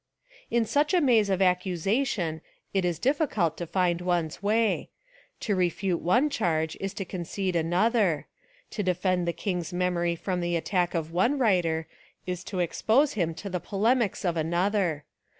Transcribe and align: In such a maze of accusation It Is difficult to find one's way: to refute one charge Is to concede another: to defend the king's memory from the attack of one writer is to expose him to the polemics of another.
In 0.49 0.65
such 0.65 0.95
a 0.95 0.99
maze 0.99 1.29
of 1.29 1.43
accusation 1.43 2.41
It 2.73 2.83
Is 2.85 2.97
difficult 2.97 3.55
to 3.57 3.67
find 3.67 4.01
one's 4.01 4.41
way: 4.41 4.89
to 5.41 5.53
refute 5.55 5.99
one 6.01 6.27
charge 6.31 6.75
Is 6.79 6.95
to 6.95 7.05
concede 7.05 7.55
another: 7.55 8.25
to 8.71 8.81
defend 8.81 9.27
the 9.27 9.31
king's 9.31 9.71
memory 9.71 10.15
from 10.15 10.41
the 10.41 10.55
attack 10.55 10.95
of 10.95 11.11
one 11.11 11.37
writer 11.37 11.85
is 12.25 12.43
to 12.45 12.57
expose 12.61 13.13
him 13.13 13.35
to 13.35 13.47
the 13.47 13.59
polemics 13.59 14.25
of 14.25 14.35
another. 14.37 15.03